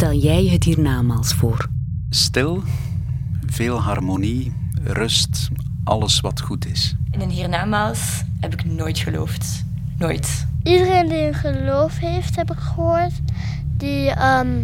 stel 0.00 0.12
jij 0.12 0.46
het 0.46 0.64
hiernamaals 0.64 1.34
voor? 1.34 1.68
Stil, 2.10 2.62
veel 3.46 3.80
harmonie, 3.80 4.52
rust, 4.84 5.48
alles 5.84 6.20
wat 6.20 6.40
goed 6.40 6.66
is. 6.66 6.96
In 7.10 7.20
een 7.20 7.30
hiernamaals 7.30 8.22
heb 8.40 8.52
ik 8.52 8.64
nooit 8.64 8.98
geloofd. 8.98 9.64
Nooit. 9.98 10.46
Iedereen 10.62 11.08
die 11.08 11.18
een 11.18 11.34
geloof 11.34 11.98
heeft, 11.98 12.36
heb 12.36 12.50
ik 12.50 12.58
gehoord, 12.58 13.12
die, 13.76 14.10
ehm, 14.10 14.62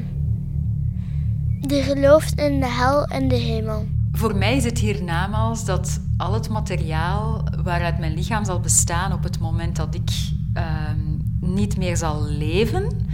die 1.60 1.82
gelooft 1.82 2.40
in 2.40 2.60
de 2.60 2.70
hel 2.70 3.04
en 3.04 3.28
de 3.28 3.38
hemel. 3.38 3.86
Voor 4.12 4.36
mij 4.36 4.56
is 4.56 4.64
het 4.64 4.78
hiernamaals 4.78 5.64
dat 5.64 6.00
al 6.16 6.32
het 6.32 6.48
materiaal 6.48 7.48
waaruit 7.62 7.98
mijn 7.98 8.14
lichaam 8.14 8.44
zal 8.44 8.60
bestaan 8.60 9.12
op 9.12 9.22
het 9.22 9.38
moment 9.38 9.76
dat 9.76 9.94
ik 9.94 10.10
ehm, 10.52 10.98
niet 11.40 11.76
meer 11.76 11.96
zal 11.96 12.24
leven 12.24 13.05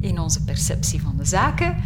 in 0.00 0.18
onze 0.18 0.44
perceptie 0.44 1.02
van 1.02 1.16
de 1.16 1.24
zaken, 1.24 1.76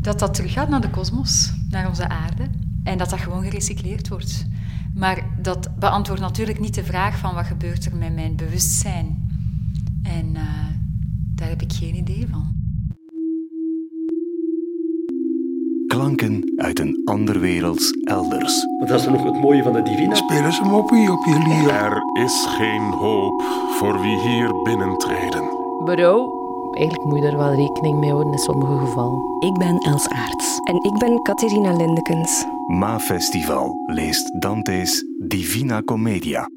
dat 0.00 0.18
dat 0.18 0.34
teruggaat 0.34 0.68
naar 0.68 0.80
de 0.80 0.90
kosmos, 0.90 1.52
naar 1.70 1.88
onze 1.88 2.08
aarde. 2.08 2.44
En 2.82 2.98
dat 2.98 3.10
dat 3.10 3.20
gewoon 3.20 3.42
gerecycleerd 3.42 4.08
wordt. 4.08 4.46
Maar 4.94 5.26
dat 5.42 5.68
beantwoordt 5.78 6.22
natuurlijk 6.22 6.60
niet 6.60 6.74
de 6.74 6.84
vraag 6.84 7.18
van 7.18 7.34
wat 7.34 7.46
gebeurt 7.46 7.84
er 7.84 7.96
met 7.96 8.14
mijn 8.14 8.36
bewustzijn. 8.36 9.28
En 10.02 10.26
uh, 10.34 10.40
daar 11.34 11.48
heb 11.48 11.62
ik 11.62 11.72
geen 11.72 11.94
idee 11.94 12.26
van. 12.30 12.52
Klanken 15.86 16.52
uit 16.56 16.78
een 16.78 17.02
ander 17.04 17.40
werelds 17.40 17.90
elders. 17.90 18.66
Maar 18.78 18.88
dat 18.88 19.00
is 19.00 19.06
nog 19.06 19.24
het 19.24 19.40
mooie 19.40 19.62
van 19.62 19.72
de 19.72 19.82
Divina. 19.82 20.14
Spelen 20.14 20.52
ze 20.52 20.62
moppie 20.62 21.12
op 21.12 21.24
je 21.24 21.38
lier. 21.38 21.70
Er 21.70 22.24
is 22.24 22.44
geen 22.48 22.82
hoop 22.82 23.42
voor 23.78 24.00
wie 24.00 24.18
hier 24.18 24.62
binnentreden. 24.62 25.48
Bro, 25.84 26.43
eigenlijk 26.74 27.04
moet 27.04 27.18
je 27.18 27.24
daar 27.24 27.36
wel 27.36 27.54
rekening 27.54 27.98
mee 27.98 28.10
houden 28.10 28.32
in 28.32 28.38
sommige 28.38 28.78
gevallen. 28.86 29.36
Ik 29.38 29.58
ben 29.58 29.78
Els 29.78 30.08
Aarts. 30.08 30.58
En 30.64 30.82
ik 30.82 30.98
ben 30.98 31.22
Catharina 31.22 31.76
Lindekens. 31.76 32.44
Ma 32.66 33.00
Festival 33.00 33.74
leest 33.86 34.42
Dante's 34.42 35.04
Divina 35.18 35.82
Commedia. 35.82 36.48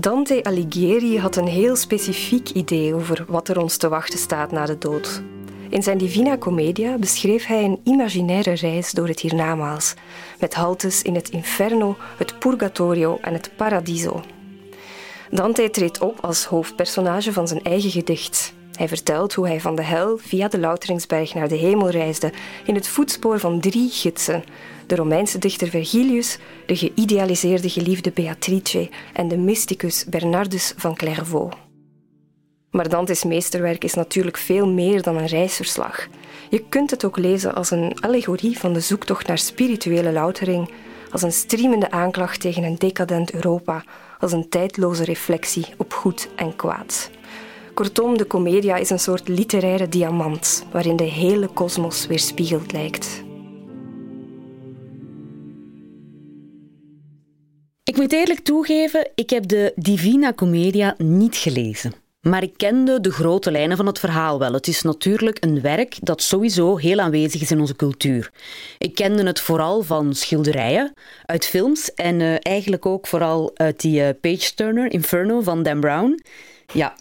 Dante 0.00 0.44
Alighieri 0.44 1.18
had 1.18 1.36
een 1.36 1.46
heel 1.46 1.76
specifiek 1.76 2.50
idee 2.50 2.94
over 2.94 3.24
wat 3.28 3.48
er 3.48 3.60
ons 3.60 3.76
te 3.76 3.88
wachten 3.88 4.18
staat 4.18 4.52
na 4.52 4.66
de 4.66 4.78
dood. 4.78 5.22
In 5.70 5.82
zijn 5.82 5.98
Divina 5.98 6.38
Commedia 6.38 6.98
beschreef 6.98 7.46
hij 7.46 7.64
een 7.64 7.80
imaginaire 7.84 8.54
reis 8.54 8.92
door 8.92 9.08
het 9.08 9.20
hiernamaals, 9.20 9.94
met 10.40 10.54
haltes 10.54 11.02
in 11.02 11.14
het 11.14 11.28
Inferno, 11.28 11.96
het 12.16 12.38
Purgatorio 12.38 13.18
en 13.20 13.32
het 13.32 13.50
Paradiso. 13.56 14.22
Dante 15.30 15.70
treedt 15.70 16.00
op 16.00 16.18
als 16.20 16.44
hoofdpersonage 16.44 17.32
van 17.32 17.48
zijn 17.48 17.62
eigen 17.62 17.90
gedicht. 17.90 18.54
Hij 18.74 18.88
vertelt 18.88 19.34
hoe 19.34 19.46
hij 19.46 19.60
van 19.60 19.76
de 19.76 19.82
hel 19.82 20.18
via 20.18 20.48
de 20.48 20.58
Louteringsberg 20.58 21.34
naar 21.34 21.48
de 21.48 21.56
hemel 21.56 21.90
reisde 21.90 22.32
in 22.64 22.74
het 22.74 22.88
voetspoor 22.88 23.40
van 23.40 23.60
drie 23.60 23.90
gidsen: 23.90 24.44
de 24.86 24.96
Romeinse 24.96 25.38
dichter 25.38 25.68
Vergilius, 25.68 26.38
de 26.66 26.76
geïdealiseerde 26.76 27.68
geliefde 27.68 28.10
Beatrice 28.10 28.88
en 29.12 29.28
de 29.28 29.36
mysticus 29.36 30.04
Bernardus 30.04 30.74
van 30.76 30.94
Clairvaux. 30.94 31.69
Maar 32.70 32.88
Dante's 32.88 33.24
meesterwerk 33.24 33.84
is 33.84 33.94
natuurlijk 33.94 34.36
veel 34.36 34.68
meer 34.68 35.02
dan 35.02 35.16
een 35.16 35.26
reisverslag. 35.26 36.08
Je 36.50 36.64
kunt 36.68 36.90
het 36.90 37.04
ook 37.04 37.18
lezen 37.18 37.54
als 37.54 37.70
een 37.70 38.00
allegorie 38.00 38.58
van 38.58 38.72
de 38.72 38.80
zoektocht 38.80 39.26
naar 39.26 39.38
spirituele 39.38 40.12
loutering, 40.12 40.70
als 41.10 41.22
een 41.22 41.32
streamende 41.32 41.90
aanklacht 41.90 42.40
tegen 42.40 42.62
een 42.62 42.78
decadent 42.78 43.32
Europa, 43.32 43.84
als 44.18 44.32
een 44.32 44.48
tijdloze 44.48 45.04
reflectie 45.04 45.66
op 45.76 45.92
goed 45.92 46.28
en 46.36 46.56
kwaad. 46.56 47.10
Kortom, 47.74 48.18
de 48.18 48.26
Commedia 48.26 48.76
is 48.76 48.90
een 48.90 48.98
soort 48.98 49.28
literaire 49.28 49.88
diamant 49.88 50.66
waarin 50.72 50.96
de 50.96 51.04
hele 51.04 51.46
kosmos 51.46 52.06
weerspiegeld 52.06 52.72
lijkt. 52.72 53.22
Ik 57.84 57.96
moet 57.96 58.12
eerlijk 58.12 58.40
toegeven, 58.40 59.10
ik 59.14 59.30
heb 59.30 59.48
de 59.48 59.72
Divina 59.76 60.32
Commedia 60.32 60.94
niet 60.98 61.36
gelezen. 61.36 61.92
Maar 62.20 62.42
ik 62.42 62.52
kende 62.56 63.00
de 63.00 63.10
grote 63.10 63.50
lijnen 63.50 63.76
van 63.76 63.86
het 63.86 63.98
verhaal 63.98 64.38
wel. 64.38 64.52
Het 64.52 64.66
is 64.66 64.82
natuurlijk 64.82 65.44
een 65.44 65.60
werk 65.60 65.96
dat 66.00 66.22
sowieso 66.22 66.76
heel 66.76 66.98
aanwezig 66.98 67.40
is 67.40 67.50
in 67.50 67.60
onze 67.60 67.76
cultuur. 67.76 68.30
Ik 68.78 68.94
kende 68.94 69.26
het 69.26 69.40
vooral 69.40 69.82
van 69.82 70.14
schilderijen, 70.14 70.92
uit 71.26 71.46
films 71.46 71.94
en 71.94 72.20
uh, 72.20 72.36
eigenlijk 72.40 72.86
ook 72.86 73.06
vooral 73.06 73.50
uit 73.54 73.80
die 73.80 74.00
uh, 74.00 74.08
page-turner 74.20 74.92
Inferno 74.92 75.40
van 75.40 75.62
Dan 75.62 75.80
Brown. 75.80 76.22
Ja, 76.72 76.94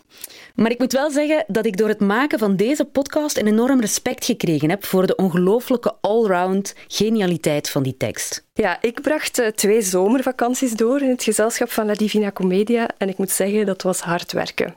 maar 0.60 0.72
ik 0.72 0.80
moet 0.80 0.94
wel 0.94 1.12
zeggen 1.12 1.44
dat 1.48 1.66
ik 1.66 1.78
door 1.78 1.88
het 1.88 2.00
maken 2.00 2.40
van 2.40 2.56
deze 2.56 2.86
podcast 2.86 3.38
een 3.38 3.48
enorm 3.48 3.80
respect 3.80 4.26
gekregen 4.26 4.70
heb 4.70 4.86
voor 4.86 5.08
de 5.08 5.16
ongelooflijke 5.16 5.96
allround 6.02 6.76
genialiteit 6.88 7.70
van 7.70 7.84
die 7.84 7.98
tekst. 7.98 8.46
Ja, 8.54 8.78
ik 8.82 9.02
bracht 9.02 9.40
uh, 9.40 9.48
twee 9.48 9.82
zomervakanties 9.82 10.74
door 10.74 11.02
in 11.02 11.10
het 11.10 11.24
gezelschap 11.24 11.72
van 11.72 11.86
La 11.86 11.94
Divina 11.94 12.32
Commedia 12.32 12.90
en 12.98 13.10
ik 13.10 13.18
moet 13.18 13.32
zeggen 13.32 13.66
dat 13.66 13.82
was 13.82 14.00
hard 14.00 14.32
werken. 14.32 14.76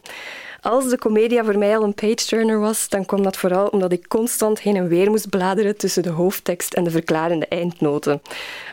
Als 0.60 0.88
de 0.88 0.98
Commedia 0.98 1.44
voor 1.44 1.58
mij 1.58 1.76
al 1.76 1.82
een 1.82 1.94
page-turner 1.94 2.58
was, 2.58 2.88
dan 2.88 3.04
kwam 3.04 3.22
dat 3.22 3.36
vooral 3.36 3.66
omdat 3.66 3.92
ik 3.92 4.08
constant 4.08 4.60
heen 4.60 4.76
en 4.76 4.88
weer 4.88 5.10
moest 5.10 5.28
bladeren 5.28 5.76
tussen 5.76 6.02
de 6.02 6.10
hoofdtekst 6.10 6.74
en 6.74 6.84
de 6.84 6.90
verklarende 6.90 7.46
eindnoten. 7.46 8.22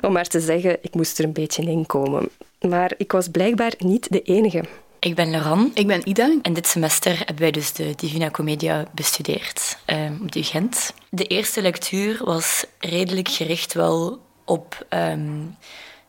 Om 0.01 0.11
maar 0.11 0.27
te 0.27 0.39
zeggen, 0.39 0.77
ik 0.81 0.95
moest 0.95 1.19
er 1.19 1.25
een 1.25 1.33
beetje 1.33 1.63
in 1.63 1.85
komen. 1.85 2.29
Maar 2.67 2.93
ik 2.97 3.11
was 3.11 3.27
blijkbaar 3.27 3.73
niet 3.77 4.11
de 4.11 4.21
enige. 4.21 4.63
Ik 4.99 5.15
ben 5.15 5.31
Laran. 5.31 5.71
Ik 5.73 5.87
ben 5.87 6.09
Ida. 6.09 6.37
En 6.41 6.53
dit 6.53 6.67
semester 6.67 7.17
hebben 7.17 7.39
wij 7.39 7.51
dus 7.51 7.73
de 7.73 7.93
Divina 7.95 8.29
Commedia 8.29 8.85
bestudeerd 8.93 9.77
um, 9.85 10.19
op 10.21 10.31
de 10.31 10.43
Gent. 10.43 10.93
De 11.09 11.23
eerste 11.23 11.61
lectuur 11.61 12.21
was 12.23 12.65
redelijk 12.79 13.27
gericht 13.29 13.73
wel 13.73 14.21
op 14.45 14.85
um, 14.89 15.57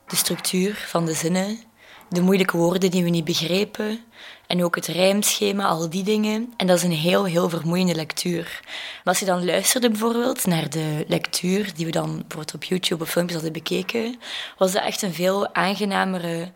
de 0.07 0.17
structuur 0.17 0.85
van 0.89 1.07
de 1.07 1.15
zinnen, 1.15 1.61
de 2.09 2.21
moeilijke 2.21 2.57
woorden 2.57 2.91
die 2.91 3.05
we 3.05 3.09
niet 3.09 3.25
begrepen 3.25 4.05
en 4.47 4.65
ook 4.65 4.75
het 4.75 4.87
rijmschema, 4.87 5.65
al 5.65 5.91
die 5.91 6.03
dingen. 6.03 6.53
En 6.57 6.67
dat 6.67 6.77
is 6.77 6.83
een 6.83 6.93
heel, 6.93 7.25
heel 7.25 7.49
vermoeiende 7.49 7.95
lectuur. 7.95 8.61
Maar 8.65 9.01
als 9.05 9.19
je 9.19 9.25
dan 9.25 9.45
luisterde 9.45 9.91
bijvoorbeeld 9.91 10.47
naar 10.47 10.71
de 10.71 11.05
lectuur 11.09 11.75
die 11.75 11.87
we 11.87 11.93
dan 11.93 12.11
bijvoorbeeld 12.11 12.55
op 12.55 12.65
YouTube 12.65 13.03
of 13.03 13.11
filmpjes 13.11 13.43
hadden 13.43 13.63
bekeken, 13.63 14.21
was 14.59 14.73
dat 14.73 14.83
echt 14.83 15.03
een 15.03 15.15
veel 15.15 15.55
aangenamere 15.55 16.53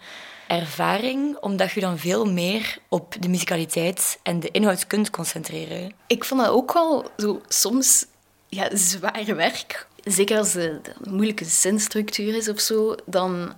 ervaring, 0.49 1.37
omdat 1.41 1.73
je 1.73 1.81
dan 1.81 1.99
veel 1.99 2.25
meer 2.25 2.79
op 2.89 3.15
de 3.21 3.29
musicaliteit 3.29 4.19
en 4.23 4.41
de 4.41 4.51
inhoud 4.51 4.87
kunt 4.87 5.11
concentreren. 5.11 5.93
Ik 6.07 6.25
vond 6.25 6.41
dat 6.41 6.51
ook 6.51 6.73
wel 6.73 7.11
zo 7.17 7.41
soms 7.49 8.07
ja, 8.49 8.77
zwaar 8.77 9.37
werk. 9.37 9.87
Zeker 10.05 10.39
als 10.39 10.53
het 10.53 10.95
een 11.03 11.15
moeilijke 11.15 11.45
zinstructuur 11.45 12.37
is 12.37 12.49
of 12.49 12.61
zo, 12.61 12.95
dan, 13.07 13.53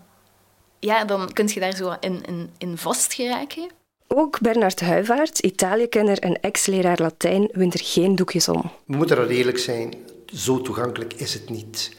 ja, 0.79 1.05
dan 1.05 1.33
kun 1.33 1.49
je 1.49 1.61
daar 1.61 1.77
zo 1.77 1.97
in, 2.01 2.23
in, 2.25 2.51
in 2.59 2.79
vastgeraken. 2.79 3.71
Ook 4.09 4.41
Bernard 4.41 4.81
Huivaert, 4.81 5.39
Italië-kenner 5.39 6.19
en 6.19 6.41
ex-leraar 6.41 6.99
Latijn, 7.01 7.49
wint 7.53 7.75
er 7.75 7.81
geen 7.83 8.17
doekjes 8.17 8.49
om. 8.49 8.71
We 8.87 8.97
moeten 8.97 9.19
er 9.19 9.31
eerlijk 9.31 9.59
zijn, 9.59 9.95
zo 10.34 10.60
toegankelijk 10.60 11.12
is 11.12 11.34
het 11.34 11.50
niet. 11.50 11.91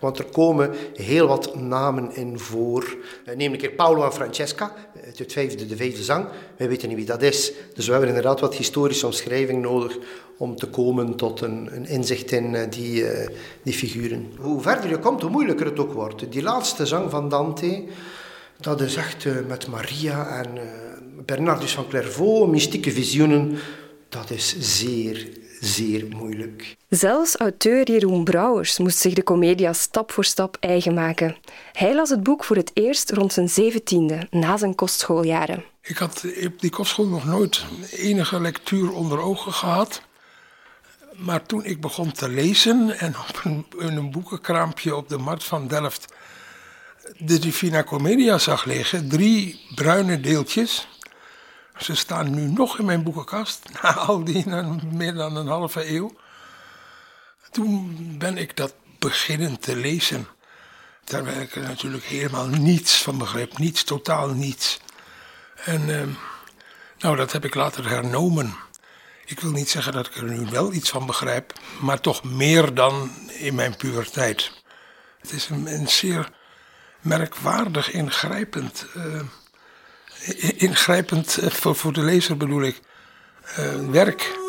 Want 0.00 0.18
er 0.18 0.24
komen 0.24 0.74
heel 0.94 1.26
wat 1.26 1.54
namen 1.54 2.14
in 2.14 2.38
voor. 2.38 2.96
Eh, 3.24 3.36
neem 3.36 3.52
een 3.52 3.58
keer 3.58 3.72
Paolo 3.72 4.04
en 4.04 4.12
Francesca, 4.12 4.74
het 5.16 5.32
vijfde, 5.32 5.66
de 5.66 5.76
vijfde 5.76 6.02
zang. 6.02 6.26
Wij 6.56 6.68
weten 6.68 6.88
niet 6.88 6.96
wie 6.96 7.06
dat 7.06 7.22
is. 7.22 7.52
Dus 7.74 7.86
we 7.86 7.90
hebben 7.90 8.08
inderdaad 8.08 8.40
wat 8.40 8.54
historische 8.54 9.06
omschrijving 9.06 9.62
nodig 9.62 9.98
om 10.36 10.56
te 10.56 10.66
komen 10.66 11.14
tot 11.14 11.40
een, 11.40 11.68
een 11.72 11.86
inzicht 11.86 12.32
in 12.32 12.54
eh, 12.54 12.70
die, 12.70 13.02
uh, 13.02 13.28
die 13.62 13.74
figuren. 13.74 14.32
Hoe 14.38 14.60
verder 14.60 14.90
je 14.90 14.98
komt, 14.98 15.22
hoe 15.22 15.30
moeilijker 15.30 15.66
het 15.66 15.78
ook 15.78 15.92
wordt. 15.92 16.32
Die 16.32 16.42
laatste 16.42 16.86
zang 16.86 17.10
van 17.10 17.28
Dante, 17.28 17.84
dat 18.60 18.80
is 18.80 18.96
echt 18.96 19.24
uh, 19.24 19.36
met 19.48 19.66
Maria 19.66 20.42
en 20.42 20.58
Bernardus 21.24 21.74
van 21.74 21.88
Clairvaux, 21.88 22.50
mystieke 22.50 22.90
visioenen. 22.90 23.58
Dat 24.08 24.30
is 24.30 24.56
zeer, 24.58 25.28
zeer 25.60 26.04
moeilijk. 26.16 26.76
Zelfs 26.88 27.36
auteur 27.36 27.90
Jeroen 27.90 28.24
Brouwers 28.24 28.78
moest 28.78 28.98
zich 28.98 29.14
de 29.14 29.22
comedia 29.22 29.72
stap 29.72 30.12
voor 30.12 30.24
stap 30.24 30.56
eigen 30.60 30.94
maken. 30.94 31.36
Hij 31.72 31.94
las 31.94 32.10
het 32.10 32.22
boek 32.22 32.44
voor 32.44 32.56
het 32.56 32.70
eerst 32.74 33.10
rond 33.10 33.32
zijn 33.32 33.48
zeventiende, 33.48 34.26
na 34.30 34.56
zijn 34.56 34.74
kostschooljaren. 34.74 35.64
Ik 35.82 35.96
had 35.96 36.24
op 36.44 36.60
die 36.60 36.70
kostschool 36.70 37.06
nog 37.06 37.24
nooit 37.24 37.64
enige 37.90 38.40
lectuur 38.40 38.92
onder 38.92 39.18
ogen 39.18 39.52
gehad. 39.52 40.02
Maar 41.16 41.46
toen 41.46 41.64
ik 41.64 41.80
begon 41.80 42.12
te 42.12 42.28
lezen 42.28 42.98
en 42.98 43.14
op 43.28 43.40
een, 43.44 43.66
een 43.78 44.10
boekenkraampje 44.10 44.96
op 44.96 45.08
de 45.08 45.18
markt 45.18 45.44
van 45.44 45.68
Delft 45.68 46.06
de 47.18 47.38
Divina 47.38 47.84
Commedia 47.84 48.38
zag 48.38 48.64
liggen, 48.64 49.08
drie 49.08 49.60
bruine 49.74 50.20
deeltjes. 50.20 50.88
Ze 51.78 51.94
staan 51.94 52.34
nu 52.34 52.48
nog 52.50 52.78
in 52.78 52.84
mijn 52.84 53.02
boekenkast, 53.02 53.68
na 53.82 53.94
al 53.94 54.24
die 54.24 54.46
meer 54.92 55.14
dan 55.14 55.36
een 55.36 55.48
halve 55.48 55.90
eeuw. 55.90 56.16
Toen 57.50 57.94
ben 58.18 58.38
ik 58.38 58.56
dat 58.56 58.74
beginnen 58.98 59.60
te 59.60 59.76
lezen. 59.76 60.26
terwijl 61.04 61.40
ik 61.40 61.54
er 61.54 61.62
natuurlijk 61.62 62.04
helemaal 62.04 62.46
niets 62.46 63.02
van 63.02 63.18
begreep. 63.18 63.58
Niets, 63.58 63.84
totaal 63.84 64.28
niets. 64.28 64.80
En 65.64 65.88
uh, 65.88 66.02
nou, 66.98 67.16
dat 67.16 67.32
heb 67.32 67.44
ik 67.44 67.54
later 67.54 67.88
hernomen. 67.88 68.54
Ik 69.24 69.40
wil 69.40 69.50
niet 69.50 69.70
zeggen 69.70 69.92
dat 69.92 70.06
ik 70.06 70.16
er 70.16 70.24
nu 70.24 70.46
wel 70.50 70.72
iets 70.72 70.90
van 70.90 71.06
begrijp, 71.06 71.52
maar 71.80 72.00
toch 72.00 72.24
meer 72.24 72.74
dan 72.74 73.10
in 73.28 73.54
mijn 73.54 73.76
puberteit. 73.76 74.62
Het 75.20 75.32
is 75.32 75.48
een, 75.48 75.66
een 75.66 75.88
zeer 75.88 76.30
merkwaardig, 77.00 77.90
ingrijpend, 77.90 78.86
uh, 78.96 79.20
ingrijpend 80.56 81.38
uh, 81.42 81.50
voor, 81.50 81.76
voor 81.76 81.92
de 81.92 82.02
lezer 82.02 82.36
bedoel 82.36 82.62
ik, 82.62 82.80
uh, 83.58 83.90
werk. 83.90 84.44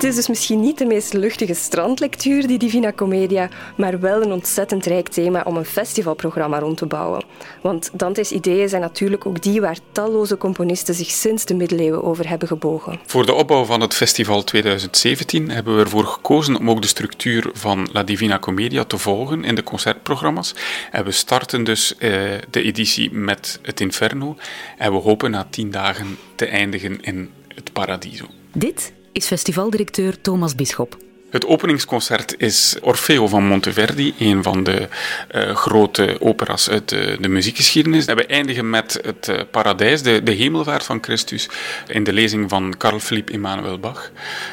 Het 0.00 0.08
is 0.08 0.14
dus 0.14 0.28
misschien 0.28 0.60
niet 0.60 0.78
de 0.78 0.84
meest 0.84 1.12
luchtige 1.12 1.54
strandlectuur, 1.54 2.46
die 2.46 2.58
Divina 2.58 2.92
Commedia, 2.92 3.48
maar 3.76 4.00
wel 4.00 4.22
een 4.22 4.32
ontzettend 4.32 4.86
rijk 4.86 5.08
thema 5.08 5.42
om 5.42 5.56
een 5.56 5.64
festivalprogramma 5.64 6.58
rond 6.58 6.76
te 6.76 6.86
bouwen. 6.86 7.24
Want 7.62 7.90
Dante's 7.92 8.30
ideeën 8.30 8.68
zijn 8.68 8.80
natuurlijk 8.80 9.26
ook 9.26 9.42
die 9.42 9.60
waar 9.60 9.78
talloze 9.92 10.36
componisten 10.36 10.94
zich 10.94 11.10
sinds 11.10 11.44
de 11.44 11.54
middeleeuwen 11.54 12.04
over 12.04 12.28
hebben 12.28 12.48
gebogen. 12.48 13.00
Voor 13.06 13.26
de 13.26 13.32
opbouw 13.32 13.64
van 13.64 13.80
het 13.80 13.94
festival 13.94 14.44
2017 14.44 15.50
hebben 15.50 15.76
we 15.76 15.82
ervoor 15.82 16.04
gekozen 16.04 16.56
om 16.56 16.70
ook 16.70 16.82
de 16.82 16.88
structuur 16.88 17.50
van 17.52 17.88
La 17.92 18.02
Divina 18.02 18.38
Commedia 18.38 18.84
te 18.84 18.98
volgen 18.98 19.44
in 19.44 19.54
de 19.54 19.62
concertprogramma's. 19.62 20.54
En 20.90 21.04
we 21.04 21.10
starten 21.10 21.64
dus 21.64 21.96
eh, 21.96 22.10
de 22.50 22.62
editie 22.62 23.12
met 23.12 23.58
het 23.62 23.80
Inferno 23.80 24.36
en 24.78 24.92
we 24.92 24.98
hopen 24.98 25.30
na 25.30 25.46
tien 25.50 25.70
dagen 25.70 26.18
te 26.34 26.46
eindigen 26.46 27.00
in 27.00 27.30
het 27.54 27.72
Paradiso. 27.72 28.24
Dit 28.52 28.92
is 29.12 29.26
festivaldirecteur 29.26 30.20
Thomas 30.20 30.54
Bisschop. 30.54 30.96
Het 31.30 31.46
openingsconcert 31.46 32.34
is 32.38 32.76
Orfeo 32.80 33.26
van 33.26 33.44
Monteverdi, 33.44 34.14
een 34.18 34.42
van 34.42 34.64
de 34.64 34.88
uh, 35.34 35.54
grote 35.56 36.16
operas 36.20 36.70
uit 36.70 36.88
de, 36.88 37.16
de, 37.20 37.28
muziekgeschiedenis. 37.28 38.06
En 38.06 38.16
we 38.16 38.26
eindigen 38.26 38.70
met 38.70 39.00
het 39.02 39.28
uh, 39.28 39.40
Paradijs, 39.50 40.02
de, 40.02 40.22
de, 40.22 40.32
hemelvaart 40.32 40.84
van 40.84 40.98
Christus, 41.00 41.48
in 41.86 42.04
de 42.04 42.12
lezing 42.12 42.50
van 42.50 42.74
Carl 42.78 43.00
Philipp 43.00 43.28
Emanuel 43.28 43.78
Bach, 43.78 44.10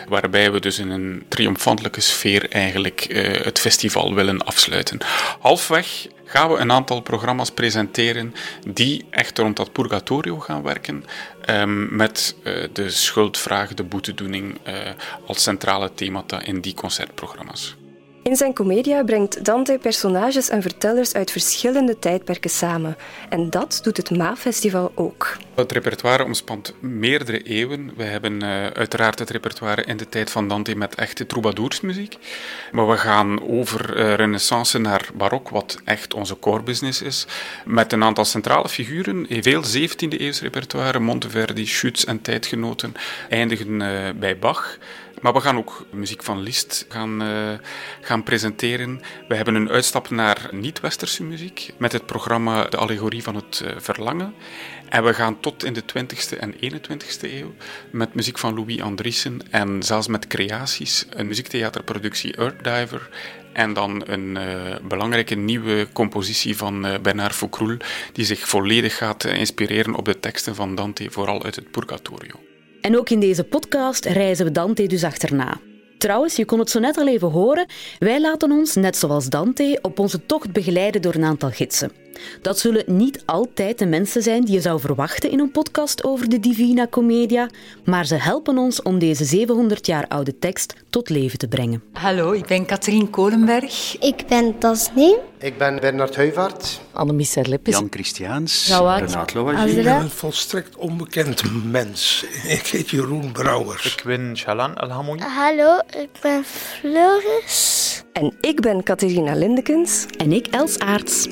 waarbij 0.08 0.52
we 0.52 0.60
dus 0.60 0.80
in 0.80 0.90
een 0.90 1.26
triomfantelijke 1.28 2.02
sfeer 2.02 2.50
eigenlijk 2.50 3.08
uh, 3.10 3.44
het 3.44 3.60
festival 3.60 4.14
willen 4.14 4.46
afsluiten. 4.46 4.98
Halfweg 5.40 6.08
gaan 6.28 6.50
we 6.50 6.58
een 6.58 6.72
aantal 6.72 7.02
programma's 7.02 7.52
presenteren 7.52 8.34
die 8.68 9.06
echt 9.10 9.38
rond 9.38 9.56
dat 9.56 9.72
purgatorio 9.72 10.40
gaan 10.40 10.64
werken, 10.64 11.06
um, 11.50 11.96
met 11.96 12.36
uh, 12.44 12.64
de 12.74 12.90
schuldvraag, 12.90 13.74
de 13.74 13.84
boetedoening 13.84 14.58
uh, 14.68 14.74
als 15.26 15.44
centrale 15.44 15.94
themata 15.94 16.42
in 16.42 16.62
die 16.62 16.74
concertprogramma's. 16.74 17.76
In 18.28 18.36
zijn 18.36 18.54
comedia 18.54 19.04
brengt 19.04 19.46
Dante 19.46 19.80
personages 19.82 20.50
en 20.50 20.62
vertellers 20.62 21.14
uit 21.14 21.32
verschillende 21.32 22.00
tijdperken 22.00 22.50
samen. 22.50 22.98
En 23.30 23.50
dat 23.50 23.80
doet 23.84 23.98
het 23.98 24.18
Ma-festival 24.18 24.92
ook. 24.96 25.38
Het 25.56 25.72
repertoire 25.72 26.24
omspant 26.24 26.74
meerdere 26.80 27.42
eeuwen. 27.42 27.92
We 27.96 28.04
hebben 28.04 28.44
uh, 28.44 28.68
uiteraard 28.68 29.20
het 29.20 29.30
repertoire 29.30 29.84
in 29.84 29.98
de 29.98 30.10
tijd 30.10 30.30
van 30.30 30.48
Dante 30.48 30.76
met 30.76 30.96
echte 30.96 31.26
troubadoursmuziek. 31.26 32.18
Maar 32.72 32.88
we 32.88 32.98
gaan 32.98 33.50
over 33.50 33.98
uh, 33.98 34.14
renaissance 34.14 34.78
naar 34.78 35.10
barok, 35.14 35.50
wat 35.50 35.82
echt 35.84 36.14
onze 36.14 36.40
core 36.40 36.64
business 36.64 37.02
is. 37.02 37.28
Met 37.66 37.94
een 37.94 38.04
aantal 38.04 38.26
centrale 38.26 38.70
figuren, 38.70 39.26
veel 39.30 39.64
17e 39.64 40.20
eeuws 40.20 40.42
repertoire, 40.42 41.00
Monteverdi, 41.00 41.66
Schütz 41.68 42.04
en 42.06 42.22
tijdgenoten, 42.22 42.94
eindigen 43.30 43.82
uh, 43.82 44.10
bij 44.20 44.38
Bach. 44.38 44.78
Maar 45.22 45.34
we 45.34 45.42
gaan 45.42 45.58
ook 45.58 45.86
muziek 45.92 46.24
van 46.24 46.40
Liszt 46.40 46.86
gaan, 46.90 47.22
uh, 47.22 47.54
gaan 48.18 48.26
presenteren. 48.26 49.02
We 49.28 49.36
hebben 49.36 49.56
een 49.56 49.70
uitstap 49.70 50.10
naar 50.10 50.50
niet-westerse 50.52 51.24
muziek 51.24 51.74
met 51.78 51.92
het 51.92 52.06
programma 52.06 52.64
De 52.64 52.78
Allegorie 52.78 53.24
van 53.24 53.36
het 53.36 53.62
uh, 53.64 53.72
Verlangen. 53.78 54.34
En 54.90 55.04
we 55.04 55.14
gaan 55.14 55.40
tot 55.40 55.64
in 55.64 55.74
de 55.74 55.82
20e 55.82 56.40
en 56.40 56.54
21e 56.54 57.22
eeuw 57.22 57.54
met 57.92 58.14
muziek 58.14 58.38
van 58.38 58.56
Louis 58.56 58.82
Andriessen 58.82 59.40
en 59.52 59.84
zelfs 59.84 60.08
met 60.08 60.28
creaties, 60.28 61.06
een 61.10 61.28
muziektheaterproductie 61.28 62.36
Earthdiver 62.36 63.10
en 63.54 63.74
dan 63.74 64.04
een 64.06 64.36
uh, 64.36 64.76
belangrijke 64.88 65.36
nieuwe 65.36 65.88
compositie 65.94 66.58
van 66.58 66.86
uh, 66.86 66.94
Bernard 67.02 67.36
Foucroul, 67.36 67.78
die 68.14 68.26
zich 68.26 68.48
volledig 68.48 68.98
gaat 68.98 69.24
inspireren 69.24 69.96
op 69.96 70.06
de 70.06 70.20
teksten 70.20 70.56
van 70.56 70.76
Dante, 70.76 71.08
vooral 71.10 71.44
uit 71.44 71.56
het 71.56 71.72
Purgatorio. 71.72 72.40
En 72.82 72.98
ook 72.98 73.10
in 73.10 73.20
deze 73.20 73.44
podcast 73.44 74.06
reizen 74.06 74.46
we 74.46 74.52
Dante 74.52 74.88
dus 74.88 75.04
achterna. 75.04 75.60
Trouwens, 75.98 76.36
je 76.36 76.46
kon 76.46 76.60
het 76.60 76.70
zo 76.70 76.80
net 76.80 76.98
al 76.98 77.08
even 77.08 77.32
horen, 77.32 77.66
wij 78.00 78.22
laten 78.22 78.52
ons, 78.52 78.76
net 78.76 78.98
zoals 78.98 79.30
Dante, 79.30 79.80
op 79.82 80.00
onze 80.00 80.26
tocht 80.26 80.52
begeleiden 80.52 81.02
door 81.02 81.16
een 81.16 81.24
aantal 81.24 81.50
gidsen. 81.50 81.92
Dat 82.42 82.60
zullen 82.60 82.84
niet 82.86 83.22
altijd 83.26 83.80
de 83.80 83.86
mensen 83.86 84.22
zijn 84.22 84.44
die 84.44 84.54
je 84.54 84.62
zou 84.62 84.80
verwachten 84.80 85.32
in 85.32 85.40
een 85.40 85.52
podcast 85.52 86.04
over 86.04 86.30
de 86.30 86.40
Divina 86.40 86.88
Commedia, 86.88 87.50
maar 87.86 88.06
ze 88.06 88.16
helpen 88.16 88.58
ons 88.58 88.82
om 88.82 89.00
deze 89.00 89.26
700 89.26 89.86
jaar 89.86 90.08
oude 90.08 90.40
tekst 90.40 90.74
tot 90.90 91.10
leven 91.10 91.38
te 91.38 91.48
brengen. 91.48 91.84
Hallo, 91.94 92.32
ik 92.32 92.46
ben 92.46 92.66
Katrien 92.66 93.10
Kolenberg. 93.10 93.98
Ik 94.00 94.28
ben 94.28 94.58
Tasneem. 94.58 95.18
Ik 95.40 95.58
ben 95.58 95.80
Bernard 95.80 96.16
Heuvaert. 96.16 96.82
Annemies 96.92 97.32
Serlippis. 97.32 97.74
Jan 97.74 97.88
Christiaans. 97.90 98.68
Renaat 98.68 99.34
Louwagie. 99.34 99.78
Ik 99.78 99.84
ben 99.84 99.96
een 99.96 100.10
volstrekt 100.10 100.76
onbekend 100.76 101.64
mens. 101.66 102.26
Ik 102.58 102.68
heet 102.68 102.90
Jeroen 102.90 103.32
Brouwers. 103.32 103.96
Ik 103.96 104.04
ben 104.06 104.38
Shalan 104.38 104.76
Alhamoui. 104.76 105.20
Hallo, 105.20 105.78
ik 105.78 106.10
ben 106.22 106.44
Floris. 106.46 108.04
En 108.14 108.34
ik 108.42 108.62
ben 108.62 108.84
Catharina 108.84 109.36
Lindekens. 109.36 110.06
En 110.18 110.32
ik 110.32 110.48
Els 110.48 110.80
Aarts. 110.80 111.28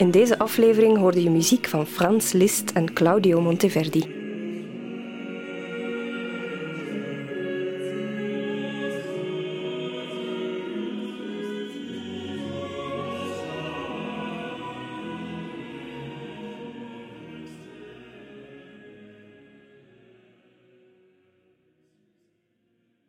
In 0.00 0.10
deze 0.10 0.38
aflevering 0.38 0.96
hoorde 0.98 1.22
je 1.22 1.30
muziek 1.30 1.66
van 1.66 1.86
Frans 1.86 2.32
Liszt 2.32 2.70
en 2.70 2.92
Claudio 2.92 3.40
Monteverdi. 3.40 4.19